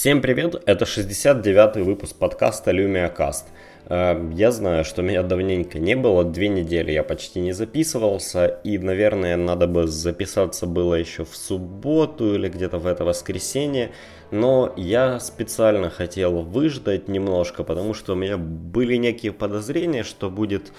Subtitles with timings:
[0.00, 3.46] Всем привет, это 69-й выпуск подкаста LumiaCast.
[3.88, 8.78] Э, я знаю, что меня давненько не было, две недели я почти не записывался, и,
[8.78, 13.90] наверное, надо бы записаться было еще в субботу или где-то в это воскресенье,
[14.30, 20.70] но я специально хотел выждать немножко, потому что у меня были некие подозрения, что будет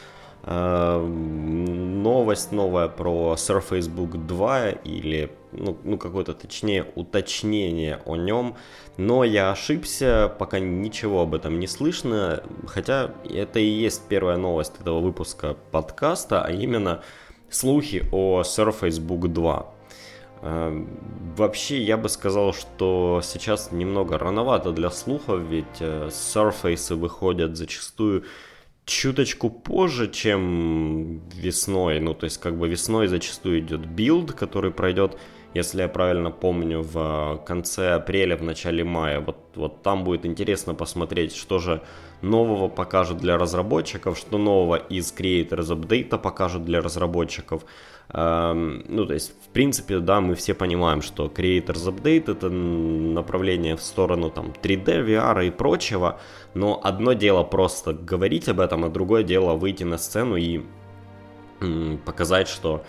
[0.50, 8.56] новость новая про Surface Book 2 или ну, ну какое-то точнее уточнение о нем,
[8.98, 14.80] но я ошибся, пока ничего об этом не слышно, хотя это и есть первая новость
[14.80, 17.04] этого выпуска подкаста, а именно
[17.50, 19.74] слухи о Surface Book 2.
[20.42, 20.88] Эм,
[21.36, 28.24] вообще, я бы сказал, что сейчас немного рановато для слухов, ведь э, Surface выходят зачастую
[28.90, 32.00] чуточку позже, чем весной.
[32.00, 35.18] Ну, то есть, как бы весной зачастую идет Build, который пройдет
[35.54, 39.20] если я правильно помню, в конце апреля, в начале мая.
[39.20, 41.82] Вот, вот там будет интересно посмотреть, что же
[42.22, 47.66] нового покажут для разработчиков, что нового из Creators Update покажут для разработчиков.
[48.12, 53.76] Эм, ну, то есть, в принципе, да, мы все понимаем, что Creators Update это направление
[53.76, 56.20] в сторону там 3D, VR и прочего,
[56.54, 60.62] но одно дело просто говорить об этом, а другое дело выйти на сцену и
[62.06, 62.84] показать, что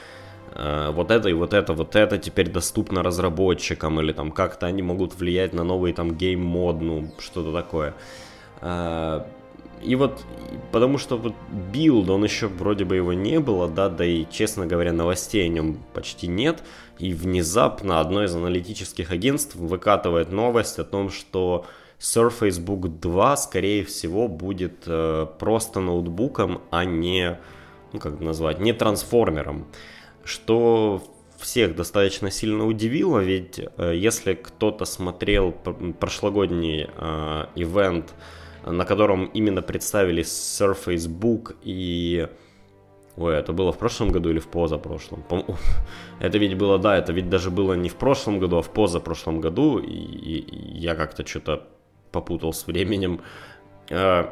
[0.53, 4.83] Э, вот это и вот это, вот это теперь доступно разработчикам, или там как-то они
[4.83, 7.95] могут влиять на новый там game mode, ну, что-то такое.
[8.61, 9.25] Э,
[9.83, 10.25] и вот,
[10.73, 11.35] потому что вот
[11.73, 15.49] Build, он еще вроде бы его не было, да, да и, честно говоря, новостей о
[15.49, 16.63] нем почти нет,
[16.99, 21.67] и внезапно одно из аналитических агентств выкатывает новость о том, что
[21.99, 27.39] Surface Book 2, скорее всего, будет э, просто ноутбуком, а не,
[27.93, 29.67] ну как назвать, не трансформером.
[30.25, 31.03] Что
[31.39, 38.15] всех достаточно сильно удивило, ведь э, если кто-то смотрел прошлогодний э, ивент,
[38.67, 42.29] на котором именно представили Surface Book и...
[43.17, 45.25] Ой, это было в прошлом году или в позапрошлом?
[46.21, 49.41] Это ведь было, да, это ведь даже было не в прошлом году, а в позапрошлом
[49.41, 51.67] году, и, и я как-то что-то
[52.13, 53.21] попутал с временем.
[53.91, 54.27] Э,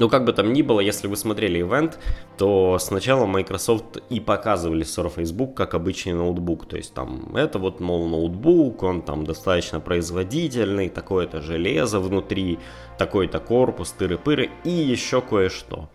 [0.00, 1.98] ну, как бы там ни было, если вы смотрели ивент,
[2.38, 6.66] то сначала Microsoft и показывали Surface Book как обычный ноутбук.
[6.66, 12.58] То есть там это вот, мол, ноутбук, он там достаточно производительный, такое-то железо внутри,
[12.96, 15.90] такой-то корпус, тыры-пыры и еще кое-что.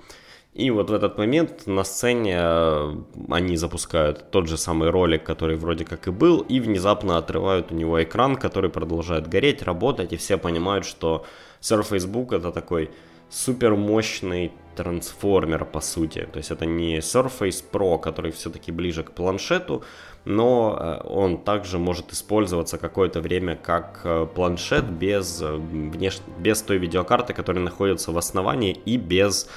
[0.53, 2.95] И вот в этот момент на сцене э,
[3.29, 7.75] они запускают тот же самый ролик, который вроде как и был, и внезапно отрывают у
[7.75, 11.25] него экран, который продолжает гореть, работать, и все понимают, что
[11.59, 12.91] Surface Book это такой
[13.35, 16.27] супер мощный трансформер, по сути.
[16.31, 19.83] То есть это не Surface Pro, который все-таки ближе к планшету,
[20.25, 26.19] но э, он также может использоваться какое-то время как э, планшет без, э, внеш...
[26.39, 29.49] без той видеокарты, которая находится в основании, и без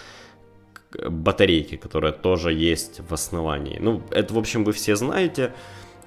[1.08, 3.78] батарейки, которая тоже есть в основании.
[3.80, 5.52] Ну, это, в общем, вы все знаете.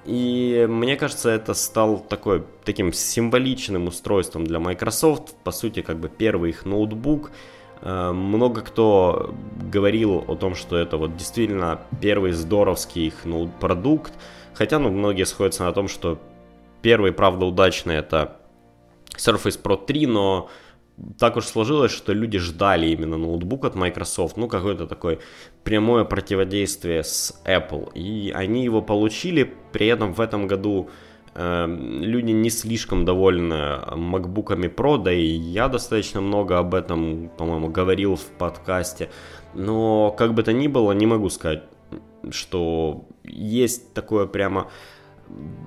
[0.04, 5.34] И мне кажется, это стал такой, таким символичным устройством для Microsoft.
[5.44, 7.30] По сути, как бы первый их ноутбук.
[7.82, 14.12] Э, много кто говорил о том, что это вот действительно первый здоровский их ну, продукт.
[14.54, 16.18] Хотя, ну, многие сходятся на том, что
[16.80, 18.36] первый, правда, удачный это
[19.16, 20.48] Surface Pro 3, но
[21.18, 25.18] так уж сложилось, что люди ждали именно ноутбук от Microsoft, ну, какое-то такое
[25.64, 27.92] прямое противодействие с Apple.
[27.94, 30.90] И они его получили, при этом в этом году
[31.34, 38.16] люди не слишком довольны MacBook'ами Pro, да и я достаточно много об этом, по-моему, говорил
[38.16, 39.10] в подкасте.
[39.54, 41.62] Но, как бы то ни было, не могу сказать,
[42.30, 44.70] что есть такое прямо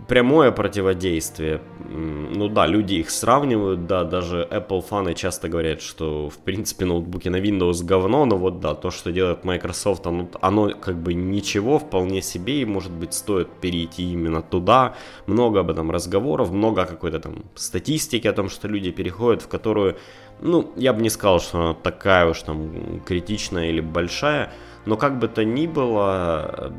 [0.07, 1.61] прямое противодействие.
[1.89, 7.29] Ну да, люди их сравнивают, да, даже Apple фаны часто говорят, что в принципе ноутбуки
[7.29, 11.79] на Windows говно, но вот да, то, что делает Microsoft, оно, оно как бы ничего,
[11.79, 14.95] вполне себе, и может быть стоит перейти именно туда.
[15.25, 19.97] Много об этом разговоров, много какой-то там статистики о том, что люди переходят, в которую,
[20.41, 24.51] ну, я бы не сказал, что она такая уж там критичная или большая,
[24.85, 26.73] но как бы то ни было,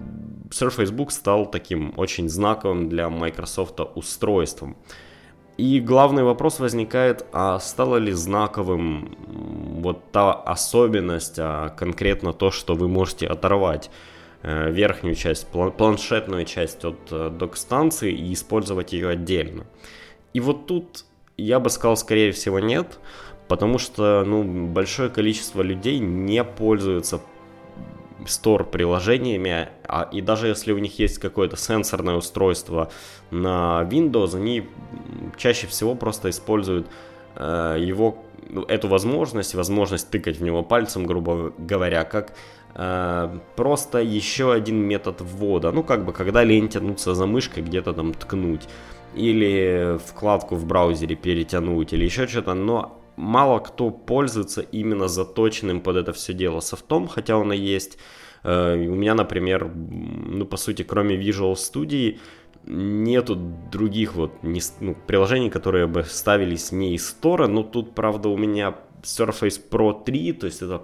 [0.50, 4.76] Surface Book стал таким очень знаковым для Microsoft устройством.
[5.56, 9.16] И главный вопрос возникает, а стало ли знаковым
[9.80, 13.90] вот та особенность, а конкретно то, что вы можете оторвать
[14.42, 19.66] э, верхнюю часть, планшетную часть от э, док-станции и использовать ее отдельно.
[20.34, 21.06] И вот тут
[21.38, 22.98] я бы сказал, скорее всего, нет,
[23.48, 27.20] потому что ну, большое количество людей не пользуются
[28.26, 32.90] Store приложениями, а, и даже если у них есть какое-то сенсорное устройство
[33.30, 34.68] на Windows, они
[35.36, 36.86] чаще всего просто используют
[37.36, 42.32] э, его, ну, эту возможность, возможность тыкать в него пальцем, грубо говоря, как
[42.74, 45.72] э, просто еще один метод ввода.
[45.72, 48.68] Ну, как бы, когда лень тянуться за мышкой, где-то там ткнуть,
[49.14, 55.96] или вкладку в браузере перетянуть, или еще что-то, но мало кто пользуется именно заточенным под
[55.96, 57.98] это все дело софтом, хотя он и есть.
[58.42, 62.18] Э, у меня, например, ну, по сути, кроме Visual Studio,
[62.64, 63.36] нету
[63.70, 68.36] других вот не, ну, приложений, которые бы ставились не из стора, но тут, правда, у
[68.36, 70.82] меня Surface Pro 3, то есть это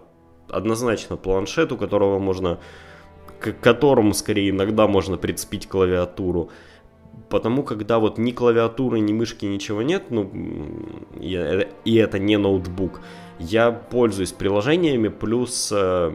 [0.48, 2.60] однозначно планшет, у которого можно,
[3.40, 6.50] к которому скорее иногда можно прицепить клавиатуру.
[7.32, 10.30] Потому когда вот ни клавиатуры, ни мышки, ничего нет, ну,
[11.18, 13.00] и, и это не ноутбук,
[13.38, 16.12] я пользуюсь приложениями, плюс э,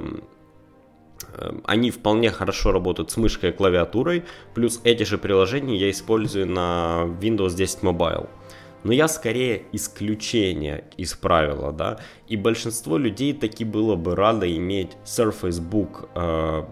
[1.33, 6.45] э, они вполне хорошо работают с мышкой и клавиатурой, плюс эти же приложения я использую
[6.45, 8.29] на Windows 10 Mobile.
[8.83, 11.97] Но я скорее исключение из правила, да,
[12.27, 16.63] и большинство людей таки было бы рады иметь Surface Book, э,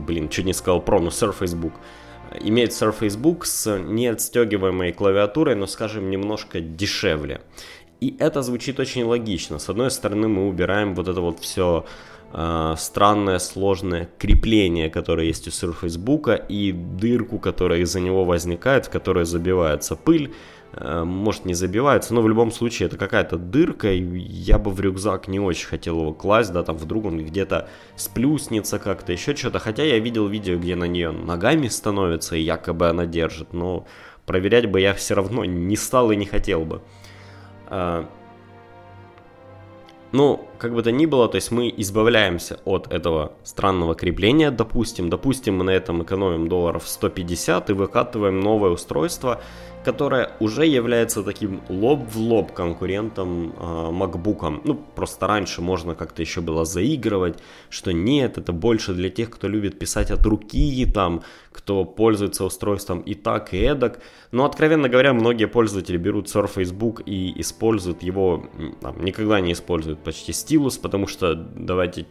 [0.00, 1.74] блин, чуть не сказал Pro, но Surface Book,
[2.40, 7.40] имеет Surface Book с неотстегиваемой клавиатурой, но, скажем, немножко дешевле.
[8.00, 9.58] И это звучит очень логично.
[9.58, 11.86] С одной стороны, мы убираем вот это вот все
[12.32, 18.86] э, странное, сложное крепление, которое есть у Surface Book, и дырку, которая из-за него возникает,
[18.86, 20.34] в которой забивается пыль,
[20.80, 25.40] может не забивается, но в любом случае это какая-то дырка, я бы в рюкзак не
[25.40, 29.98] очень хотел его класть, да, там вдруг он где-то сплюснется как-то, еще что-то, хотя я
[29.98, 33.86] видел видео, где на нее ногами становится, и якобы она держит, но
[34.26, 36.82] проверять бы я все равно не стал и не хотел бы.
[37.66, 38.08] А,
[40.12, 45.10] ну, как бы то ни было, то есть мы избавляемся от этого странного крепления, допустим,
[45.10, 49.40] допустим, мы на этом экономим долларов 150 и выкатываем новое устройство,
[49.84, 54.60] которая уже является таким лоб в лоб конкурентом э, MacBook.
[54.64, 59.46] Ну, просто раньше можно как-то еще было заигрывать, что нет, это больше для тех, кто
[59.46, 61.22] любит писать от руки, там,
[61.52, 64.00] кто пользуется устройством и так, и эдак.
[64.32, 68.46] Но, откровенно говоря, многие пользователи берут Surface Book и используют его,
[68.80, 72.06] там, никогда не используют почти стилус, потому что, давайте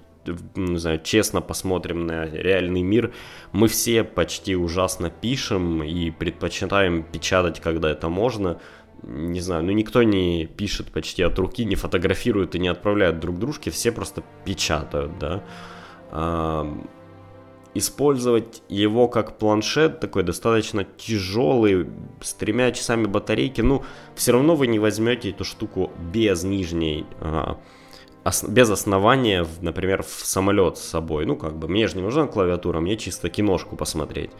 [0.56, 3.13] не знаю, честно посмотрим на реальный мир,
[3.51, 8.59] мы все почти ужасно пишем и предпочитаем печатать, когда это можно.
[9.03, 13.38] Не знаю, ну никто не пишет почти от руки, не фотографирует и не отправляет друг
[13.38, 15.44] дружке, все просто печатают, да.
[16.09, 16.74] А,
[17.74, 21.88] использовать его как планшет, такой достаточно тяжелый,
[22.21, 23.83] с тремя часами батарейки, ну,
[24.15, 27.57] все равно вы не возьмете эту штуку без нижней а,
[28.48, 31.25] без основания, например, в самолет с собой.
[31.25, 34.31] Ну, как бы, мне же не нужна клавиатура, мне чисто киношку посмотреть.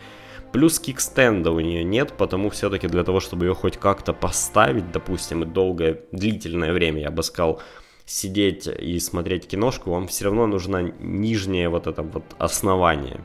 [0.52, 5.44] Плюс кикстенда у нее нет, потому все-таки для того, чтобы ее хоть как-то поставить, допустим,
[5.44, 7.60] и долгое, длительное время, я бы сказал,
[8.06, 13.22] сидеть и смотреть киношку, вам все равно нужно нижнее вот это вот основание.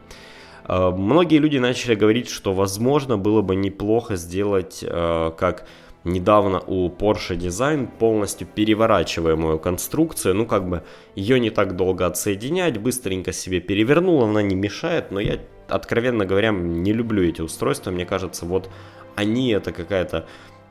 [0.64, 5.66] А, многие люди начали говорить, что возможно было бы неплохо сделать а, как
[6.08, 10.82] недавно у Porsche Design полностью переворачиваемую конструкцию, ну как бы
[11.14, 15.38] ее не так долго отсоединять, быстренько себе перевернул, она не мешает, но я,
[15.68, 18.70] откровенно говоря, не люблю эти устройства, мне кажется, вот
[19.14, 20.26] они это какая-то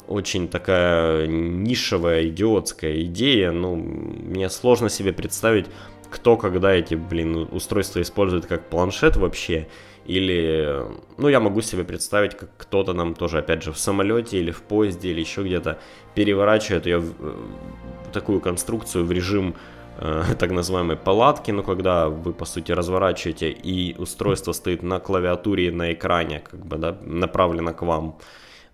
[0.07, 5.67] очень такая нишевая, идиотская идея, ну, мне сложно себе представить,
[6.09, 9.67] кто когда эти, блин, устройства использует как планшет вообще,
[10.07, 10.85] или,
[11.17, 14.61] ну, я могу себе представить, как кто-то нам тоже, опять же, в самолете или в
[14.61, 15.79] поезде или еще где-то
[16.15, 19.55] переворачивает ее в, в такую конструкцию в режим
[19.99, 25.67] э, так называемой палатки, ну, когда вы, по сути, разворачиваете и устройство стоит на клавиатуре
[25.67, 28.17] и на экране, как бы, да, направлено к вам,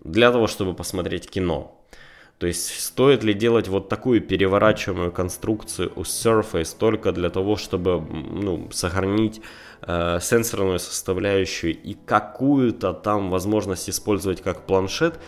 [0.03, 1.82] для того, чтобы посмотреть кино.
[2.39, 8.01] То есть стоит ли делать вот такую переворачиваемую конструкцию у Surface только для того, чтобы
[8.01, 9.41] ну, сохранить
[9.81, 15.19] э, сенсорную составляющую и какую-то там возможность использовать как планшет,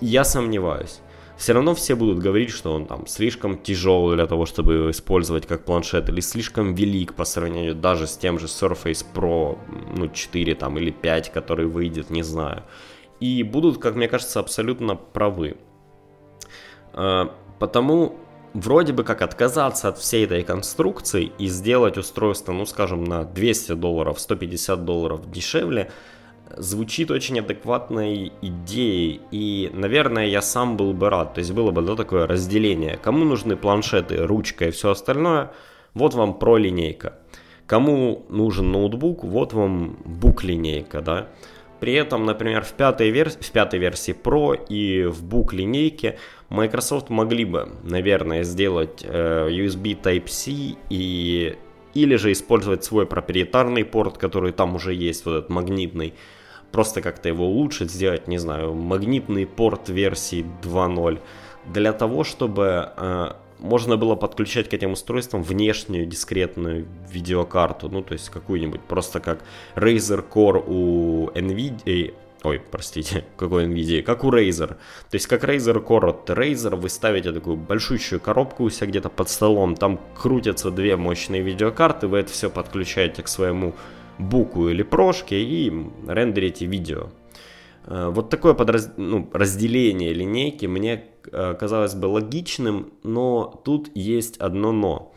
[0.00, 1.00] я сомневаюсь.
[1.40, 5.46] Все равно все будут говорить, что он там слишком тяжелый для того, чтобы его использовать
[5.46, 9.58] как планшет, или слишком велик по сравнению даже с тем же Surface Pro
[9.96, 12.62] ну, 4 там, или 5, который выйдет, не знаю.
[13.20, 15.56] И будут, как мне кажется, абсолютно правы.
[17.00, 17.28] Э,
[17.58, 18.16] потому
[18.52, 23.72] вроде бы как отказаться от всей этой конструкции и сделать устройство, ну скажем, на 200
[23.74, 25.90] долларов, 150 долларов дешевле,
[26.56, 29.20] звучит очень адекватной идеей.
[29.30, 31.34] И, наверное, я сам был бы рад.
[31.34, 32.98] То есть было бы да, такое разделение.
[32.98, 35.52] Кому нужны планшеты, ручка и все остальное,
[35.94, 37.18] вот вам про линейка.
[37.66, 41.28] кому нужен ноутбук, вот вам бук-линейка, да.
[41.80, 43.36] При этом, например, в пятой, верс...
[43.36, 46.18] в пятой версии Pro и в бук-линейке
[46.50, 51.56] Microsoft могли бы, наверное, сделать э, USB Type-C и
[51.92, 56.14] или же использовать свой проприетарный порт, который там уже есть, вот этот магнитный,
[56.70, 61.18] просто как-то его улучшить, сделать, не знаю, магнитный порт версии 2.0,
[61.66, 68.14] для того, чтобы э, можно было подключать к этим устройствам внешнюю дискретную видеокарту, ну, то
[68.14, 69.44] есть какую-нибудь, просто как
[69.76, 74.68] Razer Core у NVIDIA, Ой, простите, какой NVIDIA, как у Razer.
[74.68, 79.10] То есть как Razer Core от Razer вы ставите такую большущую коробку у себя где-то
[79.10, 83.74] под столом, там крутятся две мощные видеокарты, вы это все подключаете к своему
[84.18, 85.70] буку или прошке и
[86.06, 87.10] рендерите видео.
[87.86, 88.92] Э, вот такое подраз...
[88.96, 95.12] ну, разделение линейки мне э, казалось бы логичным, но тут есть одно но.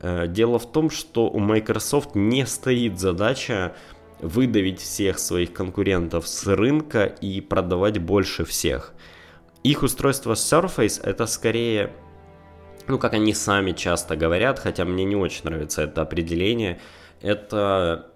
[0.00, 3.74] Э, дело в том, что у Microsoft не стоит задача
[4.20, 8.94] выдавить всех своих конкурентов с рынка и продавать больше всех.
[9.62, 11.92] Их устройство Surface это скорее,
[12.86, 16.80] ну как они сами часто говорят, хотя мне не очень нравится это определение,
[17.20, 18.10] это,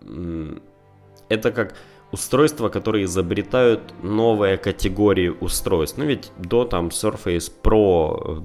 [1.28, 1.74] это как
[2.12, 5.98] устройства, которые изобретают новые категории устройств.
[5.98, 8.42] Ну ведь до там Surface Pro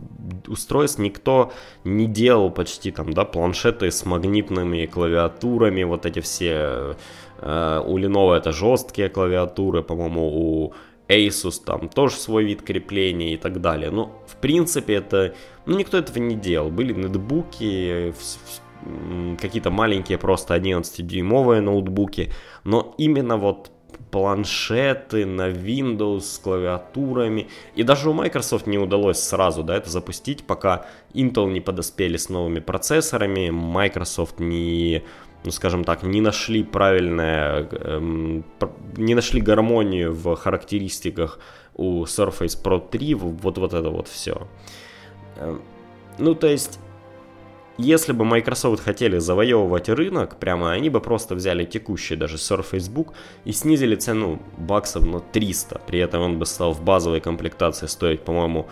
[0.48, 1.52] э, устройств никто
[1.84, 6.96] не делал почти там, да, планшеты с магнитными клавиатурами, вот эти все
[7.40, 10.74] Э, у Lenovo это жесткие клавиатуры, по-моему, у
[11.08, 13.92] Asus там тоже свой вид крепления и так далее.
[13.92, 16.70] Но в принципе это, ну никто этого не делал.
[16.70, 18.14] Были нетбуки,
[19.40, 22.32] какие-то маленькие просто 11-дюймовые ноутбуки,
[22.64, 23.72] но именно вот
[24.12, 27.48] планшеты на Windows с клавиатурами.
[27.76, 32.30] И даже у Microsoft не удалось сразу да, это запустить, пока Intel не подоспели с
[32.30, 35.04] новыми процессорами, Microsoft не
[35.44, 38.44] ну, скажем так, не нашли правильное, эм,
[38.98, 41.40] не нашли гармонию в характеристиках
[41.76, 44.48] у Surface Pro 3, вот, вот это вот все.
[45.38, 45.62] Эм,
[46.18, 46.80] ну, то есть,
[47.78, 53.14] если бы Microsoft хотели завоевывать рынок, прямо они бы просто взяли текущий даже Surface Book
[53.44, 55.82] и снизили цену баксов на 300.
[55.86, 58.68] При этом он бы стал в базовой комплектации стоить, по-моему,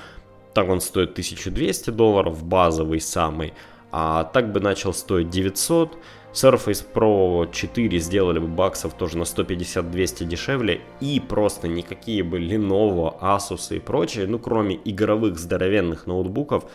[0.54, 3.54] так он стоит 1200 долларов, базовый самый,
[3.92, 5.98] а так бы начал стоить 900
[6.34, 13.20] Surface Pro 4 сделали бы баксов тоже на 150-200 дешевле, и просто никакие бы Lenovo,
[13.22, 16.66] Asus и прочие, ну кроме игровых здоровенных ноутбуков,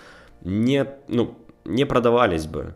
[0.42, 1.34] не, ну,
[1.68, 2.74] не продавались бы.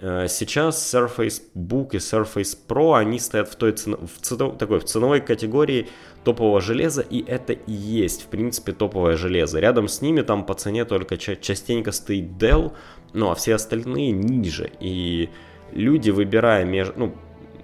[0.00, 4.80] Э, сейчас Surface Book и Surface Pro, они стоят в, той цено, в, цено, такой,
[4.80, 5.88] в ценовой категории
[6.24, 9.60] топового железа, и это и есть, в принципе, топовое железо.
[9.60, 12.72] Рядом с ними там по цене только частенько стоит Dell,
[13.12, 14.70] ну а все остальные ниже.
[14.80, 15.28] И
[15.72, 16.94] люди, выбирая между...
[16.96, 17.14] Ну,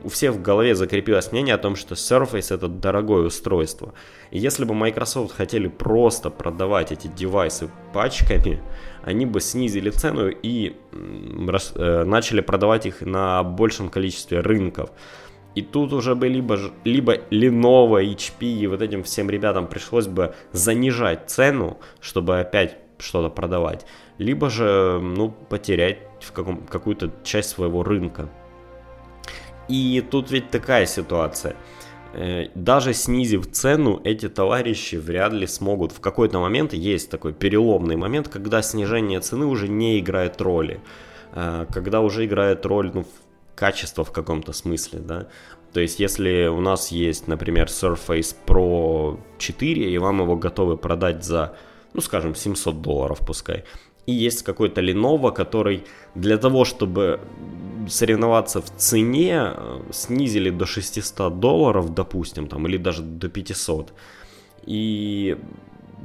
[0.05, 3.95] у всех в голове закрепилось мнение о том, что Surface это дорогое устройство.
[4.31, 8.61] И если бы Microsoft хотели просто продавать эти девайсы пачками,
[9.03, 14.91] они бы снизили цену и э, начали продавать их на большем количестве рынков.
[15.55, 20.35] И тут уже бы либо, либо Lenovo, HP и вот этим всем ребятам пришлось бы
[20.53, 23.87] занижать цену, чтобы опять что-то продавать,
[24.19, 28.29] либо же, ну, потерять в каком, какую-то часть своего рынка.
[29.69, 31.57] И тут ведь такая ситуация.
[32.13, 35.93] Э, даже снизив цену, эти товарищи вряд ли смогут.
[35.93, 40.81] В какой-то момент есть такой переломный момент, когда снижение цены уже не играет роли.
[41.33, 43.05] Э, когда уже играет роль ну,
[43.55, 45.27] качество в каком-то смысле, да.
[45.73, 51.25] То есть, если у нас есть, например, Surface Pro 4, и вам его готовы продать
[51.25, 51.55] за,
[51.93, 53.65] ну, скажем, 700 долларов пускай,
[54.07, 57.21] и есть какой-то Lenovo, который для того, чтобы
[57.89, 63.93] соревноваться в цене, э, снизили до 600 долларов, допустим, там, или даже до 500.
[64.65, 65.37] И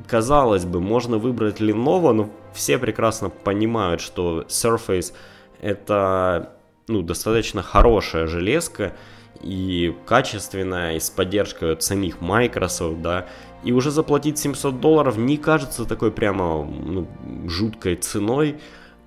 [0.07, 5.13] казалось бы, можно выбрать Lenovo, но все прекрасно понимают, что Surface
[5.61, 6.53] это
[6.87, 8.93] ну, достаточно хорошая железка
[9.41, 13.25] и качественная, и с поддержкой от самих Microsoft, да,
[13.63, 17.07] и уже заплатить 700 долларов не кажется такой прямо ну,
[17.47, 18.59] жуткой ценой.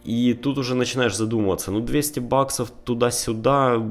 [0.04, 3.82] И тут уже начинаешь задумываться, ну 200 баксов туда-сюда,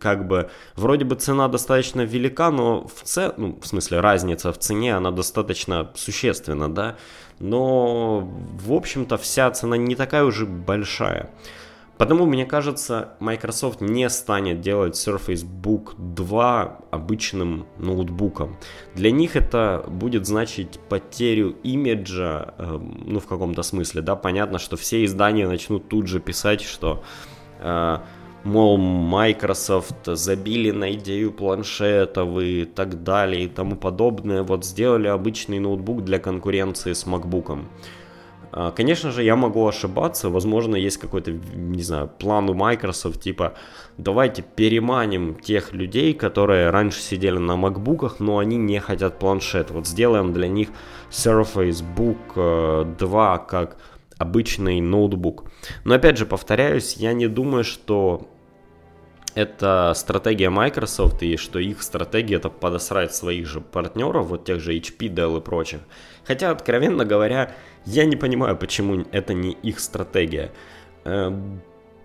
[0.00, 4.58] как бы, вроде бы цена достаточно велика, но в цене, ну, в смысле разница в
[4.58, 6.96] цене, она достаточно существенна, да,
[7.38, 8.28] но,
[8.66, 11.30] в общем-то, вся цена не такая уже большая.
[12.02, 18.56] Потому, мне кажется, Microsoft не станет делать Surface Book 2 обычным ноутбуком.
[18.96, 24.76] Для них это будет значить потерю имиджа, э, ну, в каком-то смысле, да, понятно, что
[24.76, 27.04] все издания начнут тут же писать, что
[27.60, 27.98] э,
[28.42, 35.60] мол, Microsoft забили на идею планшетов и так далее и тому подобное, вот сделали обычный
[35.60, 37.64] ноутбук для конкуренции с MacBook.
[38.52, 43.54] А, конечно же, я могу ошибаться, возможно, есть какой-то, не знаю, план у Microsoft, типа,
[43.96, 49.70] давайте переманим тех людей, которые раньше сидели на макбуках, но они не хотят планшет.
[49.70, 50.68] Вот сделаем для них
[51.10, 53.78] Surface Book 2 э, как
[54.18, 55.50] обычный ноутбук.
[55.84, 58.28] Но опять же, повторяюсь, я не думаю, что
[59.34, 64.74] это стратегия Microsoft и что их стратегия это подосрать своих же партнеров, вот тех же
[64.74, 65.80] HP, Dell и прочих.
[66.24, 70.52] Хотя, откровенно говоря, я не понимаю, почему это не их стратегия.
[71.04, 71.62] Эм,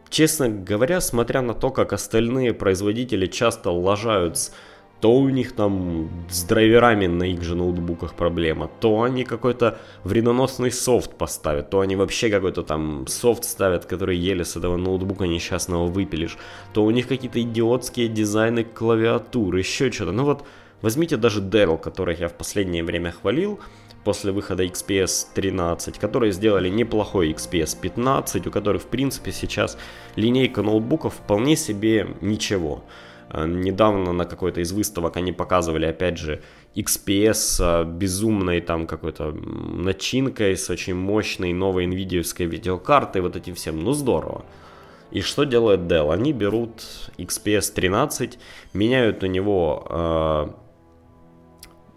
[0.10, 4.52] честно говоря, смотря на то, как остальные производители часто лажают
[5.00, 10.72] то у них там с драйверами на их же ноутбуках проблема, то они какой-то вредоносный
[10.72, 15.88] софт поставят, то они вообще какой-то там софт ставят, который еле с этого ноутбука несчастного
[15.88, 16.38] выпилишь,
[16.74, 20.12] то у них какие-то идиотские дизайны клавиатуры, еще что-то.
[20.12, 20.44] Ну вот
[20.82, 23.60] возьмите даже Dell, которых я в последнее время хвалил,
[24.04, 29.78] после выхода XPS 13, которые сделали неплохой XPS 15, у которых в принципе сейчас
[30.16, 32.84] линейка ноутбуков вполне себе ничего.
[33.30, 36.42] Э, недавно на какой-то из выставок они показывали, опять же,
[36.76, 43.80] XPS с безумной там какой-то начинкой, с очень мощной новой NVIDIA видеокартой, вот этим всем.
[43.84, 44.46] Ну, здорово.
[45.12, 46.14] И что делает Dell?
[46.14, 46.84] Они берут
[47.18, 48.38] XPS 13,
[48.74, 50.48] меняют у него э,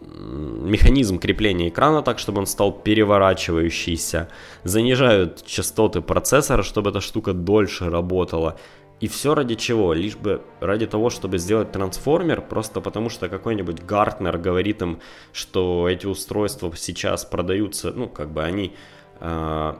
[0.01, 4.29] механизм крепления экрана так, чтобы он стал переворачивающийся,
[4.65, 8.57] занижают частоты процессора, чтобы эта штука дольше работала,
[9.01, 9.95] и все ради чего?
[9.95, 15.01] Лишь бы ради того, чтобы сделать трансформер, просто потому что какой-нибудь Гартнер говорит им,
[15.33, 18.75] что эти устройства сейчас продаются, ну, как бы они...
[19.21, 19.75] Э,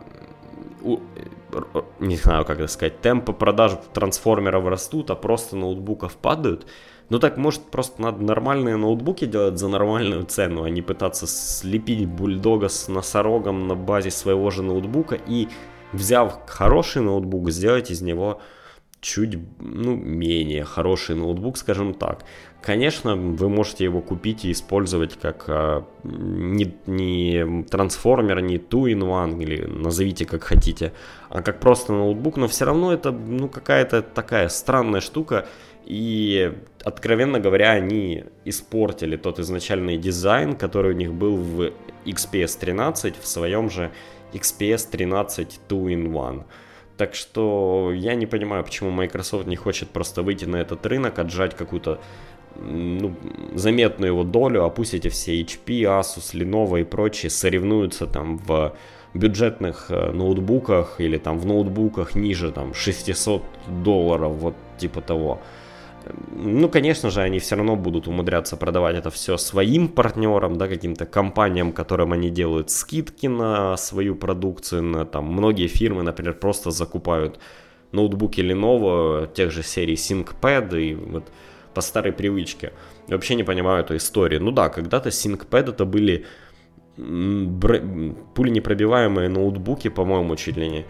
[0.83, 1.01] у,
[1.99, 6.67] не знаю, как это сказать, темпы продаж трансформеров растут, а просто ноутбуков падают.
[7.11, 12.07] Ну так, может, просто надо нормальные ноутбуки делать за нормальную цену, а не пытаться слепить
[12.07, 15.49] бульдога с носорогом на базе своего же ноутбука и,
[15.93, 18.41] взяв хороший ноутбук, сделать из него
[19.01, 22.25] чуть ну, менее хороший ноутбук, скажем так.
[22.61, 29.65] Конечно, вы можете его купить и использовать как а, не, не трансформер, не two-in-one, или
[29.65, 30.93] назовите как хотите,
[31.31, 35.47] а как просто ноутбук, но все равно это ну, какая-то такая странная штука,
[35.87, 36.53] и,
[36.85, 41.73] откровенно говоря, они испортили тот изначальный дизайн, который у них был в
[42.05, 43.91] XPS 13, в своем же
[44.35, 46.45] XPS 13 2-in-1.
[47.01, 51.57] Так что я не понимаю, почему Microsoft не хочет просто выйти на этот рынок, отжать
[51.57, 51.99] какую-то
[52.57, 53.17] ну,
[53.55, 58.75] заметную его долю, а пусть эти все HP, Asus, Lenovo и прочие соревнуются там в
[59.15, 63.43] бюджетных э, ноутбуках или там в ноутбуках ниже там 600
[63.83, 65.41] долларов, вот типа того.
[66.33, 71.07] Ну, конечно же, они все равно будут умудряться продавать это все своим партнерам, да, каким-то
[71.07, 74.83] компаниям, которым они делают скидки на свою продукцию.
[74.83, 77.39] На, там, многие фирмы, например, просто закупают
[77.93, 81.25] ноутбуки Lenovo, тех же серий ThinkPad и вот
[81.75, 82.73] по старой привычке.
[83.09, 84.43] Вообще не понимаю эту историю.
[84.43, 86.25] Ну да, когда-то ThinkPad это были
[86.97, 90.87] пуленепробиваемые ноутбуки, по-моему, чуть ли не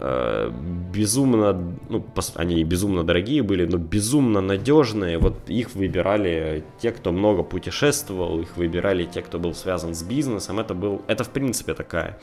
[0.00, 1.52] безумно,
[1.88, 2.04] ну,
[2.34, 5.18] они безумно дорогие были, но безумно надежные.
[5.18, 10.58] Вот их выбирали те, кто много путешествовал, их выбирали те, кто был связан с бизнесом.
[10.58, 12.18] Это был, это в принципе такая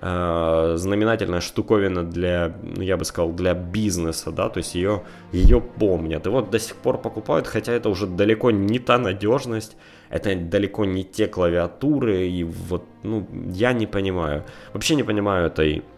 [0.00, 5.60] э, знаменательная штуковина для, ну, я бы сказал, для бизнеса, да, то есть ее, ее
[5.60, 6.26] помнят.
[6.26, 9.76] И вот до сих пор покупают, хотя это уже далеко не та надежность,
[10.10, 15.82] это далеко не те клавиатуры, и вот, ну, я не понимаю, вообще не понимаю этой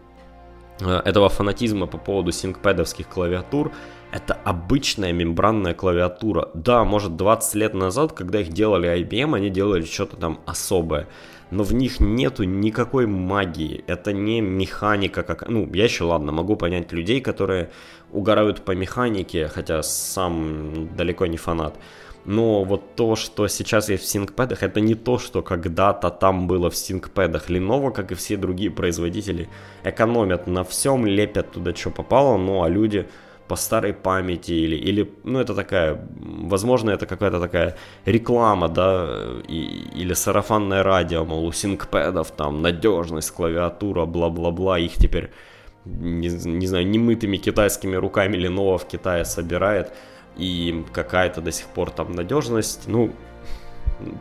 [0.81, 3.71] этого фанатизма по поводу синкпэдовских клавиатур,
[4.11, 6.49] это обычная мембранная клавиатура.
[6.53, 11.07] Да, может 20 лет назад, когда их делали IBM, они делали что-то там особое.
[11.49, 13.83] Но в них нету никакой магии.
[13.87, 15.49] Это не механика, как...
[15.49, 17.71] Ну, я еще, ладно, могу понять людей, которые
[18.11, 21.77] угорают по механике, хотя сам далеко не фанат.
[22.25, 26.69] Но вот то, что сейчас есть в ThinkPad, это не то, что когда-то там было
[26.69, 27.47] в ThinkPad.
[27.47, 29.49] Lenovo, как и все другие производители,
[29.83, 33.07] экономят на всем, лепят туда, что попало, ну а люди
[33.47, 39.89] по старой памяти или, или ну это такая, возможно, это какая-то такая реклама, да, и,
[40.01, 45.31] или сарафанное радио, мол, у ThinkPad там надежность, клавиатура, бла-бла-бла, их теперь,
[45.85, 49.91] не, не знаю, немытыми китайскими руками Lenovo в Китае собирает,
[50.37, 53.11] и какая-то до сих пор там надежность, ну,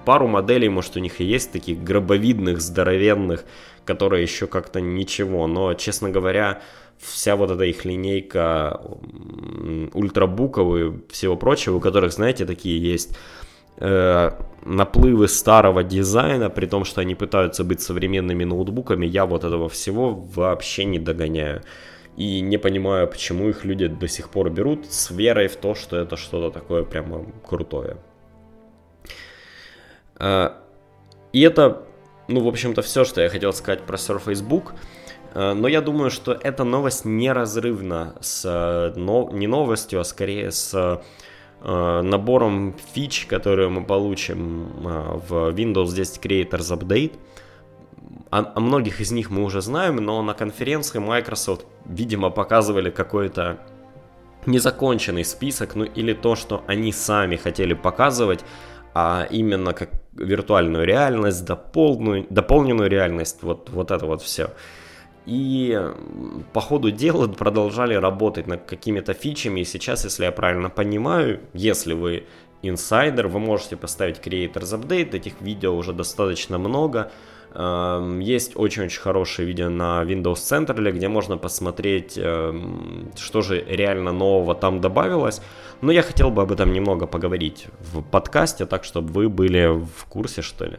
[0.05, 3.45] пару моделей, может, у них и есть таких гробовидных, здоровенных,
[3.85, 6.61] которые еще как-то ничего, но, честно говоря,
[6.99, 8.81] вся вот эта их линейка
[9.95, 13.17] ультрабуков и всего прочего, у которых, знаете, такие есть
[13.79, 14.31] э,
[14.65, 20.15] наплывы старого дизайна, при том, что они пытаются быть современными ноутбуками, я вот этого всего
[20.15, 21.63] вообще не догоняю.
[22.21, 25.97] И не понимаю, почему их люди до сих пор берут с верой в то, что
[25.97, 27.97] это что-то такое прямо крутое.
[30.19, 30.51] Э,
[31.33, 31.87] и это,
[32.29, 34.75] ну, в общем-то, все, что я хотел сказать про Surface Book.
[35.33, 40.75] Э, но я думаю, что эта новость неразрывна с не новостью, а скорее с
[41.63, 44.69] э, набором фич, которые мы получим
[45.27, 47.15] в Windows 10 Creators Update.
[48.31, 53.59] О, о многих из них мы уже знаем, но на конференции Microsoft, видимо, показывали какой-то
[54.47, 58.41] незаконченный список, ну или то, что они сами хотели показывать,
[58.95, 64.51] а именно как виртуальную реальность, дополненную, дополненную реальность, вот, вот это вот все.
[65.27, 65.79] И
[66.53, 69.61] по ходу дела продолжали работать над какими-то фичами.
[69.61, 72.25] И сейчас, если я правильно понимаю, если вы
[72.63, 75.15] инсайдер, вы можете поставить Creators Update.
[75.15, 77.13] Этих видео уже достаточно много.
[77.53, 84.13] Эм, есть очень-очень хорошее видео на Windows Central, где можно посмотреть, эм, что же реально
[84.13, 85.41] нового там добавилось.
[85.81, 90.05] Но я хотел бы об этом немного поговорить в подкасте, так чтобы вы были в
[90.07, 90.79] курсе, что ли.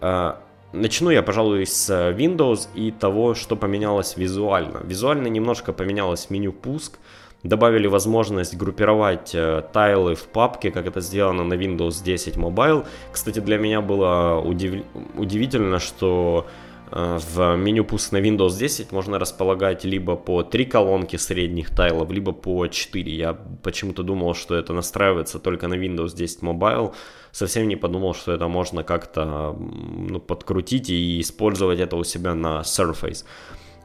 [0.00, 0.34] Э,
[0.72, 4.80] Начну я, пожалуй, с Windows и того, что поменялось визуально.
[4.84, 6.98] Визуально немножко поменялось меню пуск.
[7.42, 12.86] Добавили возможность группировать э, тайлы в папке, как это сделано на Windows 10 Mobile.
[13.12, 14.84] Кстати, для меня было удив...
[15.16, 16.46] удивительно, что
[16.90, 22.10] Э, в меню пуск на Windows 10 можно располагать либо по 3 колонки средних тайлов,
[22.10, 23.12] либо по 4.
[23.14, 26.94] Я почему-то думал, что это настраивается только на Windows 10 Mobile.
[27.32, 32.60] Совсем не подумал, что это можно как-то ну, подкрутить и использовать это у себя на
[32.60, 33.24] Surface.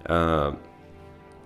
[0.06, 0.54] Э,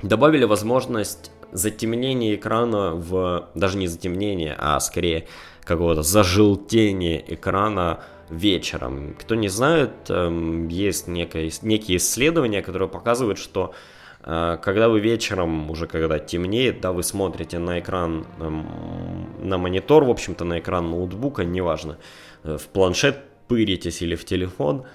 [0.04, 3.50] добавили возможность затемнения экрана в...
[3.56, 5.28] Даже не затемнение, а скорее
[5.64, 9.16] какого-то зажелтения экрана вечером.
[9.20, 13.74] Кто не знает, эм, есть некое, некие исследования, которые показывают, что
[14.24, 20.04] э, когда вы вечером, уже когда темнеет, да, вы смотрите на экран, эм, на монитор,
[20.04, 21.98] в общем-то, на экран ноутбука, неважно,
[22.44, 24.86] э, в планшет пыритесь или в телефон,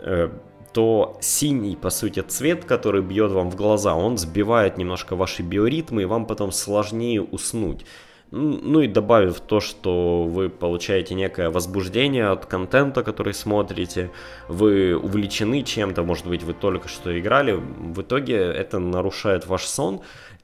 [0.00, 0.28] э,
[0.74, 6.02] то синий, по сути, цвет, который бьет вам в глаза, он сбивает немножко ваши биоритмы,
[6.02, 7.86] и вам потом сложнее уснуть.
[8.32, 14.10] Ну и добавив то, что вы получаете некое возбуждение от контента, который смотрите,
[14.48, 20.00] вы увлечены чем-то, может быть, вы только что играли, в итоге это нарушает ваш сон.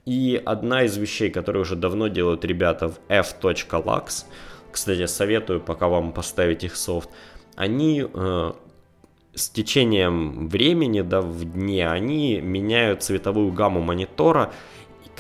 [0.07, 4.25] И одна из вещей, которые уже давно делают ребята в f.lux,
[4.71, 7.11] кстати, советую пока вам поставить их софт,
[7.57, 8.53] они э,
[9.35, 14.53] с течением времени, да, в дне, они меняют цветовую гамму монитора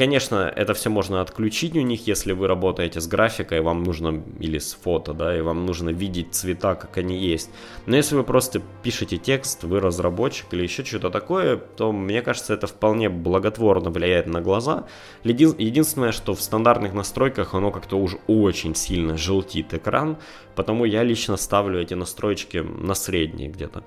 [0.01, 4.59] Конечно, это все можно отключить у них, если вы работаете с графикой, вам нужно, или
[4.59, 7.51] с фото, да, и вам нужно видеть цвета, как они есть.
[7.85, 12.55] Но если вы просто пишете текст, вы разработчик или еще что-то такое, то мне кажется,
[12.55, 14.87] это вполне благотворно влияет на глаза.
[15.23, 20.17] Единственное, что в стандартных настройках оно как-то уже очень сильно желтит экран,
[20.55, 23.85] потому я лично ставлю эти настройки на средние где-то.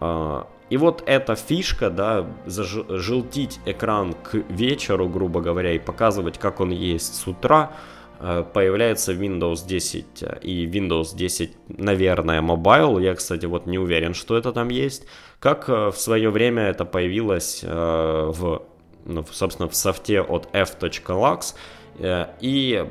[0.00, 6.60] А, и вот эта фишка, да, желтить экран к вечеру, грубо говоря, и показывать, как
[6.60, 7.70] он есть с утра,
[8.18, 13.00] э, появляется в Windows 10 и Windows 10, наверное, Mobile.
[13.00, 15.06] Я, кстати, вот не уверен, что это там есть.
[15.38, 18.62] Как э, в свое время это появилось э, в,
[19.04, 21.54] ну, собственно, в софте от f.lux.
[22.40, 22.86] И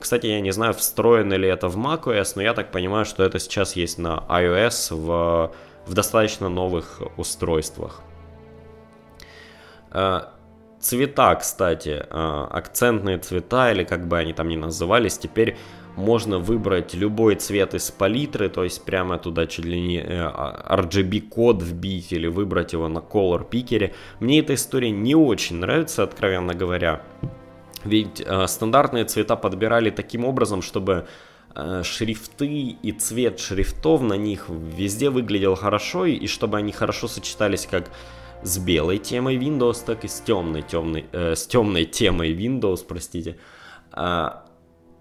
[0.00, 3.38] кстати, я не знаю, встроено ли это в macOS, но я так понимаю, что это
[3.38, 5.52] сейчас есть на iOS в
[5.86, 8.02] в достаточно новых устройствах.
[9.90, 10.22] Э,
[10.80, 15.56] цвета, кстати, э, акцентные цвета, или как бы они там ни назывались, теперь
[15.96, 20.30] можно выбрать любой цвет из палитры, то есть прямо туда чуть ли не э,
[20.68, 23.92] RGB код вбить или выбрать его на Color Picker.
[24.20, 27.00] Мне эта история не очень нравится, откровенно говоря.
[27.84, 31.06] Ведь э, стандартные цвета подбирали таким образом, чтобы
[31.82, 37.90] шрифты и цвет шрифтов на них везде выглядел хорошо, и чтобы они хорошо сочетались как
[38.42, 43.38] с белой темой Windows, так и с темной, темной, э, с темной темой Windows, простите.
[43.92, 44.45] А,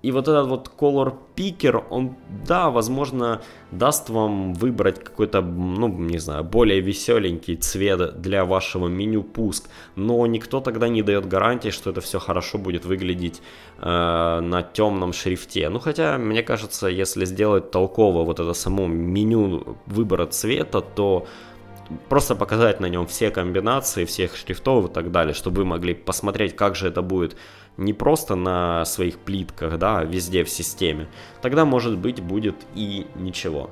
[0.05, 2.15] И вот этот вот Color Picker, он,
[2.47, 3.41] да, возможно,
[3.71, 10.27] даст вам выбрать какой-то, ну, не знаю, более веселенький цвет для вашего меню пуск, но
[10.27, 13.41] никто тогда не дает гарантии, что это все хорошо будет выглядеть
[13.79, 15.69] э, на темном шрифте.
[15.69, 21.25] Ну, хотя, мне кажется, если сделать толково вот это само меню выбора цвета, то
[22.09, 26.55] просто показать на нем все комбинации, всех шрифтов и так далее, чтобы вы могли посмотреть,
[26.55, 27.35] как же это будет
[27.77, 31.07] не просто на своих плитках, да, а везде в системе,
[31.41, 33.69] тогда, может быть, будет и ничего.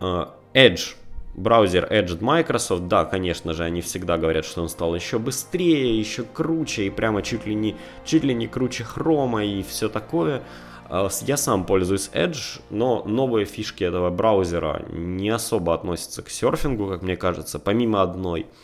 [0.00, 0.94] А, Edge,
[1.34, 5.98] браузер Edge от Microsoft, да, конечно же, они всегда говорят, что он стал еще быстрее,
[5.98, 10.42] еще круче, и прямо чуть ли не, чуть ли не круче хрома и все такое.
[10.88, 16.88] А, я сам пользуюсь Edge, но новые фишки этого браузера не особо относятся к серфингу,
[16.88, 18.46] как мне кажется, помимо одной–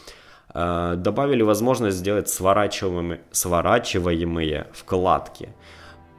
[0.55, 5.51] добавили возможность сделать сворачиваемые, сворачиваемые вкладки.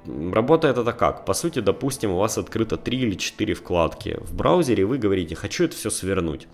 [0.06, 1.26] Работает это как?
[1.26, 5.36] По сути, допустим, у вас открыто 3 или 4 вкладки в браузере, и вы говорите,
[5.36, 6.48] хочу это все свернуть.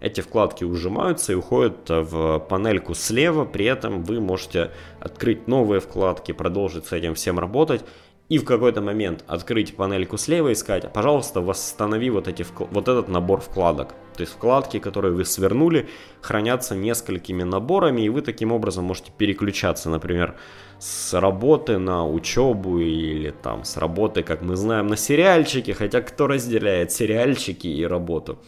[0.00, 6.32] Эти вкладки ужимаются и уходят в панельку слева, при этом вы можете открыть новые вкладки,
[6.32, 7.84] продолжить с этим всем работать,
[8.28, 13.08] и в какой-то момент открыть панельку слева и сказать, пожалуйста, восстанови вот, эти, вот этот
[13.08, 13.94] набор вкладок.
[14.16, 15.88] То есть вкладки, которые вы свернули,
[16.20, 20.36] хранятся несколькими наборами, и вы таким образом можете переключаться, например,
[20.78, 26.26] с работы на учебу или там с работы, как мы знаем, на сериальчики, хотя кто
[26.26, 28.38] разделяет сериальчики и работу?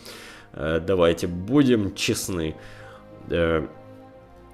[0.53, 2.57] Э, давайте будем честны.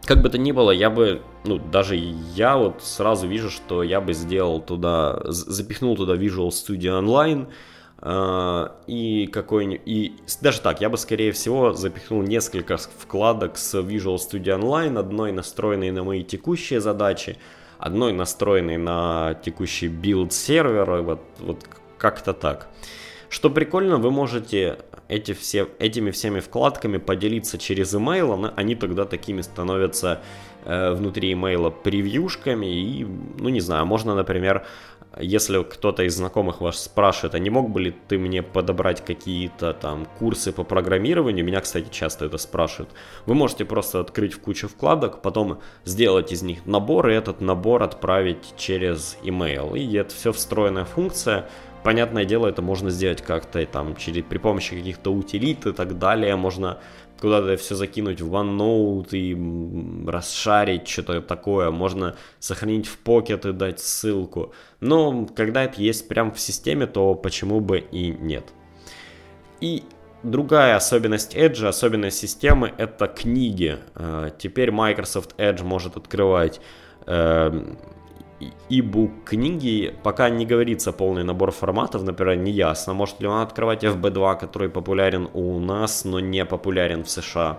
[0.02, 3.82] Э, как бы то ни было, я бы, ну, даже я вот сразу вижу, что
[3.82, 7.48] я бы сделал туда, запихнул туда Visual Studio Online,
[8.02, 14.16] Uh, и какой-нибудь, и даже так, я бы скорее всего запихнул несколько вкладок с Visual
[14.16, 17.36] Studio Online, одной настроенной на мои текущие задачи,
[17.78, 21.58] одной настроенной на текущий билд сервера, вот, вот
[21.98, 22.68] как-то так.
[23.30, 29.40] Что прикольно, вы можете эти все, этими всеми вкладками поделиться через email, они тогда такими
[29.40, 30.20] становятся
[30.64, 33.06] э, внутри email превьюшками и,
[33.38, 34.66] ну не знаю, можно, например,
[35.18, 39.74] если кто-то из знакомых вас спрашивает, а не мог бы ли ты мне подобрать какие-то
[39.74, 42.90] там курсы по программированию, меня, кстати, часто это спрашивают,
[43.26, 47.82] вы можете просто открыть в кучу вкладок, потом сделать из них набор и этот набор
[47.84, 49.78] отправить через email.
[49.78, 51.48] И это все встроенная функция,
[51.82, 56.36] Понятное дело, это можно сделать как-то там через, при помощи каких-то утилит и так далее.
[56.36, 56.78] Можно
[57.20, 61.70] куда-то все закинуть в OneNote и расшарить что-то такое.
[61.70, 64.52] Можно сохранить в Pocket и дать ссылку.
[64.80, 68.44] Но когда это есть прямо в системе, то почему бы и нет.
[69.60, 69.84] И
[70.22, 73.78] другая особенность Edge, особенность системы, это книги.
[73.94, 76.60] Э, теперь Microsoft Edge может открывать
[77.06, 77.78] эм,
[78.68, 83.84] e-book книги, пока не говорится полный набор форматов, например, не ясно, может ли он открывать
[83.84, 87.58] FB2, который популярен у нас, но не популярен в США.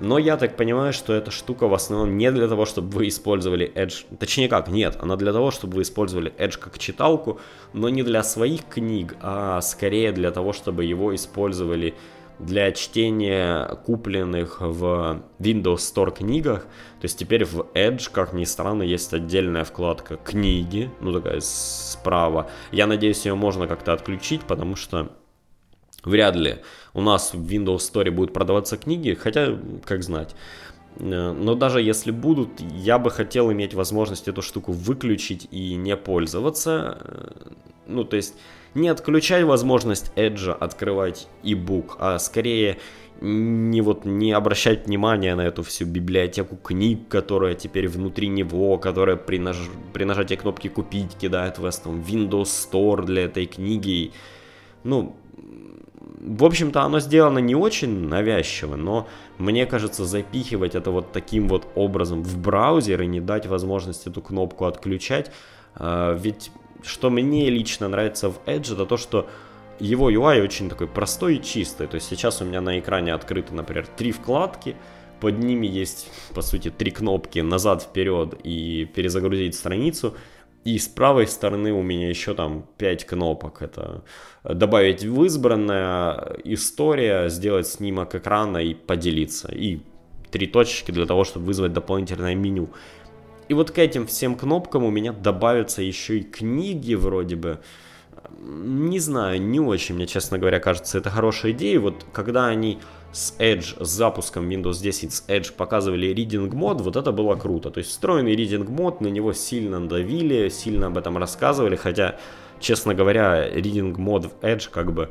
[0.00, 3.70] Но я так понимаю, что эта штука в основном не для того, чтобы вы использовали
[3.74, 7.40] Edge, точнее как, нет, она для того, чтобы вы использовали Edge как читалку,
[7.72, 11.94] но не для своих книг, а скорее для того, чтобы его использовали
[12.38, 16.62] для чтения купленных в Windows Store книгах.
[17.00, 22.50] То есть теперь в Edge, как ни странно, есть отдельная вкладка «Книги», ну такая справа.
[22.72, 25.12] Я надеюсь, ее можно как-то отключить, потому что
[26.04, 26.56] вряд ли
[26.94, 30.34] у нас в Windows Store будут продаваться книги, хотя, как знать.
[30.96, 35.96] Э, но даже если будут, я бы хотел иметь возможность эту штуку выключить и не
[35.96, 37.32] пользоваться.
[37.88, 38.34] Ну, то есть
[38.74, 42.78] не отключать возможность Edge открывать e-book, а скорее
[43.20, 49.16] не вот не обращать внимания на эту всю библиотеку книг, которая теперь внутри него, которая
[49.16, 49.56] при, наж...
[49.92, 54.12] при нажатии кнопки купить кидает вас там Windows Store для этой книги.
[54.84, 55.16] Ну,
[56.20, 61.66] в общем-то, оно сделано не очень навязчиво, но мне кажется, запихивать это вот таким вот
[61.74, 65.32] образом в браузер и не дать возможность эту кнопку отключать,
[65.76, 66.52] э, ведь
[66.88, 69.28] что мне лично нравится в Edge, это то, что
[69.78, 71.86] его UI очень такой простой и чистый.
[71.86, 74.74] То есть сейчас у меня на экране открыты, например, три вкладки,
[75.20, 80.14] под ними есть, по сути, три кнопки назад, вперед и перезагрузить страницу.
[80.64, 83.62] И с правой стороны у меня еще там 5 кнопок.
[83.62, 84.04] Это
[84.44, 89.48] добавить в избранное, история, сделать снимок экрана и поделиться.
[89.52, 89.80] И
[90.30, 92.70] три точки для того, чтобы вызвать дополнительное меню.
[93.48, 97.60] И вот к этим всем кнопкам у меня добавятся еще и книги вроде бы.
[98.40, 101.80] Не знаю, не очень мне, честно говоря, кажется, это хорошая идея.
[101.80, 102.78] Вот когда они
[103.10, 107.70] с Edge, с запуском Windows 10 с Edge показывали Reading мод, вот это было круто.
[107.70, 112.18] То есть встроенный Reading мод, на него сильно давили, сильно об этом рассказывали, хотя,
[112.60, 115.10] честно говоря, Reading мод в Edge как бы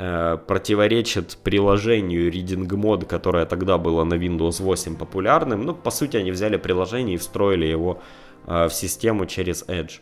[0.00, 5.64] э, противоречит приложению Reading Mode, которое тогда было на Windows 8 популярным.
[5.64, 8.00] Ну, по сути, они взяли приложение и встроили его
[8.46, 10.00] э, в систему через Edge.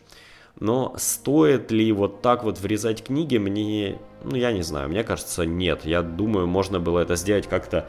[0.61, 5.44] Но стоит ли вот так вот врезать книги, мне, ну я не знаю, мне кажется
[5.44, 5.80] нет.
[5.84, 7.88] Я думаю, можно было это сделать как-то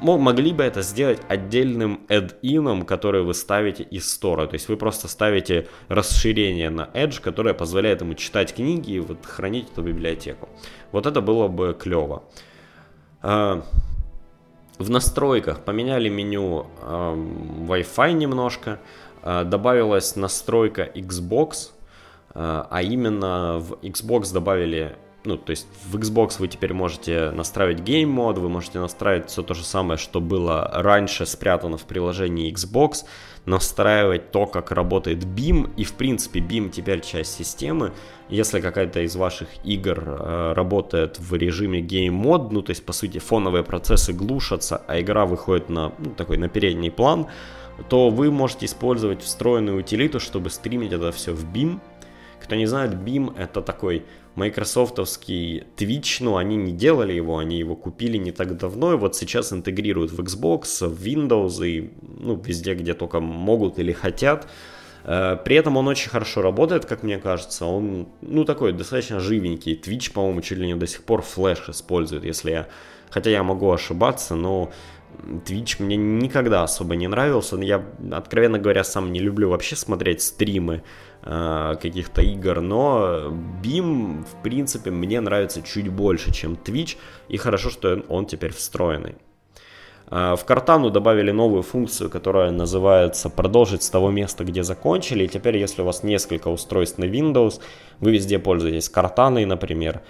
[0.00, 4.46] могли бы это сделать отдельным add-ином, который вы ставите из стора.
[4.46, 9.24] То есть вы просто ставите расширение на Edge, которое позволяет ему читать книги и вот
[9.24, 10.48] хранить эту библиотеку.
[10.92, 12.24] Вот это было бы клево.
[13.22, 13.62] А,
[14.78, 18.78] в настройках поменяли меню Wi-Fi немножко.
[19.22, 21.72] А, добавилась настройка Xbox,
[22.32, 27.80] а, а именно в Xbox добавили ну, то есть в Xbox вы теперь можете настраивать
[27.80, 32.52] Game мод, вы можете настраивать все то же самое, что было раньше спрятано в приложении
[32.52, 33.04] Xbox,
[33.44, 37.92] настраивать то, как работает BIM, и в принципе BIM теперь часть системы.
[38.28, 42.92] Если какая-то из ваших игр э, работает в режиме Game мод, ну, то есть по
[42.92, 47.26] сути фоновые процессы глушатся, а игра выходит на ну, такой на передний план,
[47.88, 51.80] то вы можете использовать встроенную утилиту, чтобы стримить это все в BIM.
[52.42, 54.04] Кто не знает, BIM это такой
[54.34, 59.16] майкрософтовский Twitch, ну, они не делали его, они его купили не так давно, и вот
[59.16, 64.46] сейчас интегрируют в Xbox, в Windows и, ну, везде, где только могут или хотят.
[65.04, 67.66] Э, при этом он очень хорошо работает, как мне кажется.
[67.66, 69.74] Он, ну, такой достаточно живенький.
[69.74, 72.68] Twitch, по-моему, чуть ли не до сих пор флеш использует, если я...
[73.10, 74.70] Хотя я могу ошибаться, но
[75.46, 77.56] Twitch мне никогда особо не нравился.
[77.56, 80.82] Я, откровенно говоря, сам не люблю вообще смотреть стримы
[81.22, 83.30] каких-то игр, но
[83.62, 86.96] Beam, в принципе, мне нравится чуть больше, чем Twitch,
[87.28, 89.16] и хорошо, что он теперь встроенный.
[90.10, 95.24] Э, в Картану добавили новую функцию, которая называется «Продолжить с того места, где закончили».
[95.24, 97.60] И теперь, если у вас несколько устройств на Windows,
[98.00, 100.02] вы везде пользуетесь Картаной, например,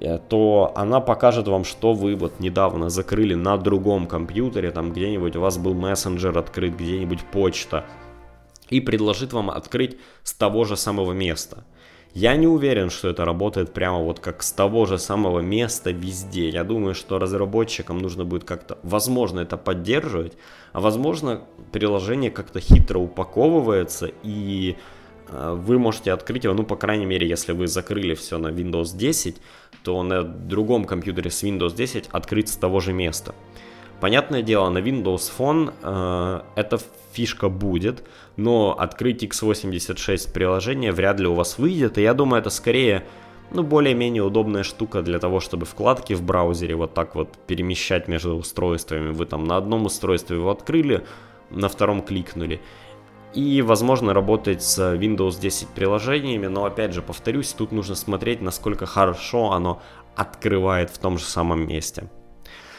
[0.00, 5.36] э, то она покажет вам, что вы вот недавно закрыли на другом компьютере, там где-нибудь
[5.36, 7.84] у вас был мессенджер открыт, где-нибудь почта,
[8.70, 11.64] и предложит вам открыть с того же самого места.
[12.14, 16.48] Я не уверен, что это работает прямо вот как с того же самого места везде.
[16.48, 20.32] Я думаю, что разработчикам нужно будет как-то, возможно, это поддерживать,
[20.72, 24.76] а возможно, приложение как-то хитро упаковывается и
[25.28, 28.96] э, вы можете открыть его, ну, по крайней мере, если вы закрыли все на Windows
[28.96, 29.36] 10,
[29.84, 33.34] то на другом компьютере с Windows 10 открыть с того же места.
[34.00, 36.78] Понятное дело, на Windows Phone э, эта
[37.12, 38.04] фишка будет,
[38.36, 43.04] но открыть x86 приложение вряд ли у вас выйдет, и я думаю, это скорее
[43.50, 48.36] ну, более-менее удобная штука для того, чтобы вкладки в браузере вот так вот перемещать между
[48.36, 49.10] устройствами.
[49.10, 51.04] Вы там на одном устройстве его открыли,
[51.50, 52.60] на втором кликнули.
[53.34, 58.86] И, возможно, работать с Windows 10 приложениями, но, опять же, повторюсь, тут нужно смотреть, насколько
[58.86, 59.82] хорошо оно
[60.16, 62.08] открывает в том же самом месте.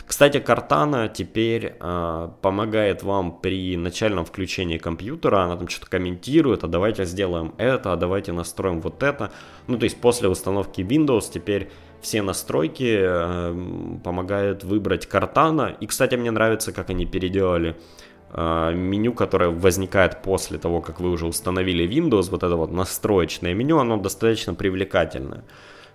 [0.10, 6.67] Кстати, Картана теперь э, помогает вам при начальном включении компьютера, она там что-то комментирует, а
[6.67, 9.32] давайте сделаем это, а давайте настроим вот это.
[9.67, 11.69] Ну, то есть после установки Windows теперь
[12.02, 15.78] все настройки э, помогают выбрать Картана.
[15.80, 17.76] И, кстати, мне нравится, как они переделали
[18.34, 23.54] э, меню, которое возникает после того, как вы уже установили Windows, вот это вот настроечное
[23.54, 25.43] меню, оно достаточно привлекательное.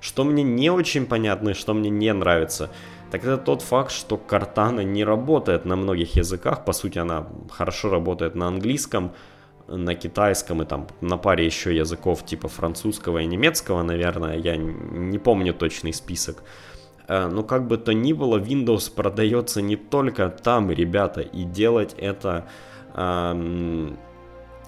[0.01, 2.71] Что мне не очень понятно и что мне не нравится–
[3.15, 6.65] так это тот факт, что Картана не работает на многих языках.
[6.65, 9.13] По сути, она хорошо работает на английском,
[9.69, 14.37] на китайском и там на паре еще языков типа французского и немецкого, наверное.
[14.37, 16.43] Я не помню точный список.
[17.07, 21.95] Э, но как бы то ни было, Windows продается не только там, ребята, и делать
[21.97, 22.49] это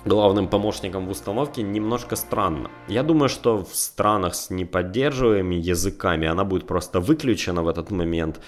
[0.06, 2.70] главным помощником в установке немножко странно.
[2.88, 8.40] Я думаю, что в странах с неподдерживаемыми языками она будет просто выключена в этот момент,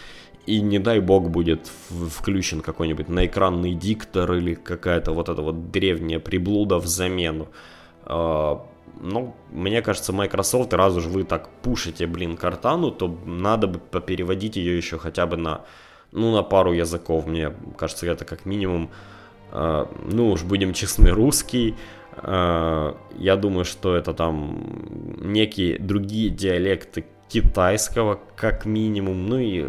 [0.46, 6.20] и не дай бог будет включен какой-нибудь наэкранный диктор или какая-то вот эта вот древняя
[6.20, 7.48] приблуда в замену.
[8.04, 8.64] А,
[9.00, 14.56] ну, мне кажется, Microsoft, раз уж вы так пушите, блин, картану, то надо бы переводить
[14.56, 15.60] ее еще хотя бы на,
[16.12, 17.26] ну, на пару языков.
[17.26, 18.90] Мне кажется, это как минимум
[19.52, 21.74] ну уж будем честны, русский.
[22.22, 29.26] А, я думаю, что это там некие другие диалекты китайского, как минимум.
[29.26, 29.66] Ну и,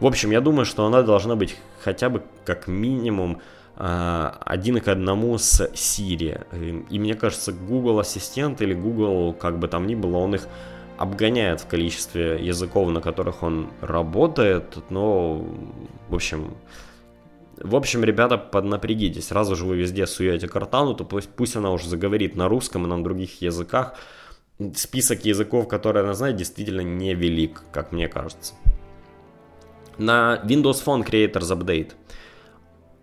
[0.00, 3.40] в общем, я думаю, что она должна быть хотя бы как минимум
[3.76, 6.86] а, один к одному с Siri.
[6.90, 10.48] И мне кажется, Google Ассистент или Google, как бы там ни было, он их
[10.98, 15.44] обгоняет в количестве языков, на которых он работает, но,
[16.08, 16.54] в общем,
[17.62, 19.28] в общем, ребята, поднапрягитесь.
[19.28, 22.88] Сразу же вы везде суете картану, то пусть, пусть она уже заговорит на русском и
[22.88, 23.94] на других языках.
[24.74, 28.54] Список языков, которые она знает, действительно невелик, как мне кажется.
[29.98, 31.92] На Windows Phone Creators Update.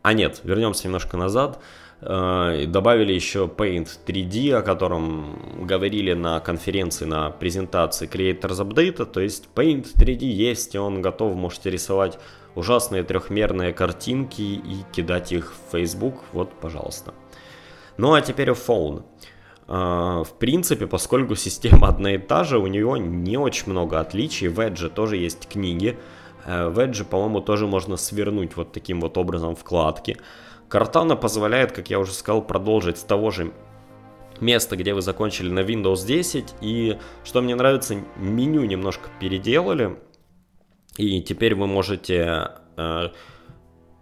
[0.02, 1.60] А нет, вернемся немножко назад.
[2.02, 9.06] Э, добавили еще Paint 3D, о котором говорили на конференции, на презентации Creators Update.
[9.06, 12.20] То есть Paint 3D есть, и он готов, можете рисовать
[12.56, 16.24] ужасные трехмерные картинки и кидать их в Facebook.
[16.34, 17.14] Вот, пожалуйста.
[17.98, 19.04] Ну а теперь Phone.
[19.68, 24.48] Uh, в принципе, поскольку система одна и та же, у нее не очень много отличий.
[24.48, 26.00] В Edge тоже есть книги.
[26.48, 30.18] Uh, в Edge, по-моему, тоже можно свернуть вот таким вот образом вкладки.
[30.70, 33.52] Cortana позволяет, как я уже сказал, продолжить с того же
[34.40, 36.56] места, где вы закончили на Windows 10.
[36.62, 39.98] И что мне нравится, меню немножко переделали.
[41.00, 42.50] И теперь вы можете...
[42.78, 43.10] Э,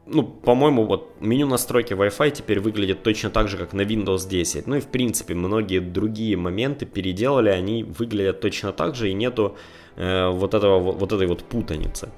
[0.07, 4.67] ну, по-моему, вот меню настройки Wi-Fi теперь выглядит точно так же, как на Windows 10.
[4.67, 9.57] Ну и, в принципе, многие другие моменты переделали, они выглядят точно так же, и нету
[9.95, 12.09] э, вот, этого, вот этой вот путаницы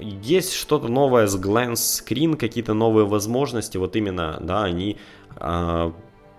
[0.00, 4.96] есть что-то новое с Glance Screen, какие-то новые возможности, вот именно, да, они,
[5.36, 5.92] э,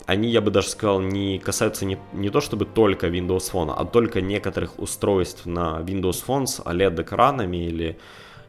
[0.06, 3.86] они, я бы даже сказал, не касаются не, не то чтобы только Windows Phone, а
[3.86, 7.98] только некоторых устройств на Windows Phone с OLED-экранами или,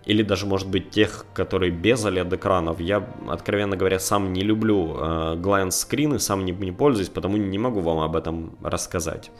[0.05, 2.80] или даже, может быть, тех, которые без OLED-экранов.
[2.80, 7.59] Я, откровенно говоря, сам не люблю э, Glance и сам не, не пользуюсь, потому не
[7.59, 9.30] могу вам об этом рассказать.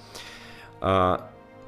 [0.81, 1.19] Э,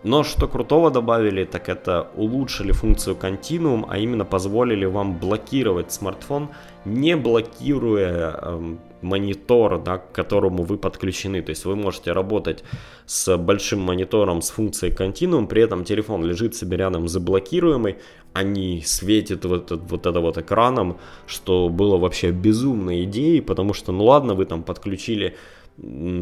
[0.04, 6.50] но что крутого добавили, так это улучшили функцию Continuum, а именно позволили вам блокировать смартфон,
[6.84, 11.42] не блокируя э, монитор, да, к которому вы подключены.
[11.42, 12.64] То есть вы можете работать
[13.06, 17.96] с большим монитором с функцией Continuum, при этом телефон лежит себе рядом заблокируемый,
[18.32, 23.92] а не светит вот, вот это вот экраном, что было вообще безумной идеей, потому что,
[23.92, 25.36] ну ладно, вы там подключили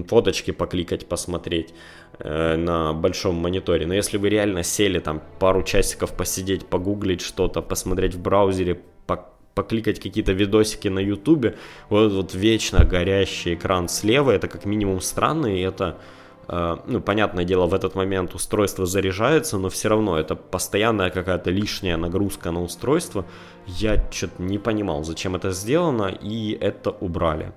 [0.09, 1.75] фоточки покликать, посмотреть
[2.19, 3.87] э, на большом мониторе.
[3.87, 8.81] Но если вы реально сели там пару часиков посидеть, погуглить что-то, посмотреть в браузере,
[9.55, 11.57] покликать какие-то видосики на ютубе,
[11.89, 15.99] вот вот вечно горящий экран слева, это как минимум странно, и это,
[16.49, 21.51] э, ну, понятное дело, в этот момент устройство заряжается, но все равно это постоянная какая-то
[21.51, 23.25] лишняя нагрузка на устройство.
[23.67, 27.53] Я что-то не понимал, зачем это сделано, и это убрали.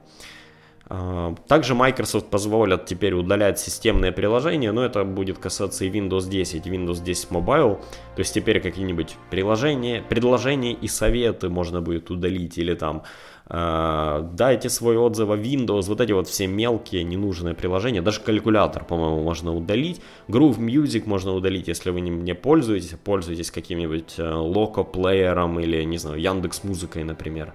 [1.47, 7.03] Также Microsoft позволят теперь удалять системные приложения, но это будет касаться и Windows 10, Windows
[7.03, 7.79] 10 Mobile.
[8.15, 13.01] То есть теперь какие-нибудь приложения, предложения и советы можно будет удалить или там
[13.49, 18.85] э, дайте свой отзыв о Windows, вот эти вот все мелкие ненужные приложения, даже калькулятор,
[18.85, 24.83] по-моему, можно удалить, Groove Music можно удалить, если вы не пользуетесь, пользуетесь каким-нибудь э, Loco
[24.83, 27.53] плеером или, не знаю, Яндекс Музыкой, например,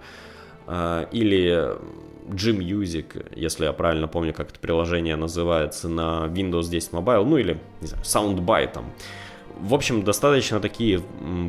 [0.67, 1.77] э, или
[2.29, 7.59] G-Music, если я правильно помню, как это приложение называется, на Windows 10 Mobile, ну или,
[7.81, 8.93] не знаю, Soundbite там.
[9.61, 11.03] В общем, достаточно такие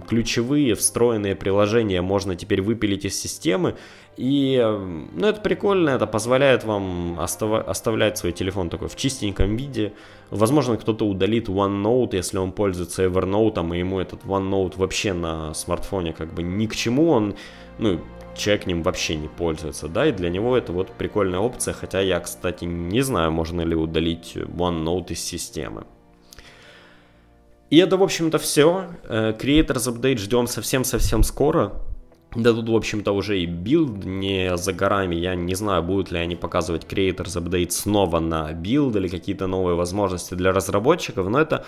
[0.07, 3.76] ключевые встроенные приложения можно теперь выпилить из системы.
[4.18, 4.62] И,
[5.14, 9.93] ну, это прикольно, это позволяет вам остав- оставлять свой телефон такой в чистеньком виде.
[10.30, 16.12] Возможно, кто-то удалит OneNote, если он пользуется Evernote, и ему этот OneNote вообще на смартфоне
[16.12, 17.09] как бы ни к чему.
[17.09, 17.36] Он,
[17.80, 18.01] ну,
[18.36, 22.20] человек ним вообще не пользуется, да, и для него это вот прикольная опция, хотя я,
[22.20, 25.86] кстати, не знаю, можно ли удалить OneNote из системы.
[27.72, 28.88] И это, в общем-то, все.
[29.07, 31.72] Э, Creators Update ждем совсем-совсем скоро.
[32.36, 35.15] Да тут, в общем-то, уже и Build не за горами.
[35.15, 39.76] Я не знаю, будут ли они показывать Creators Update снова на Build или какие-то новые
[39.76, 41.30] возможности для разработчиков.
[41.30, 41.65] Но это,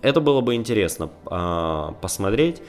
[0.00, 2.62] это было бы интересно а, посмотреть.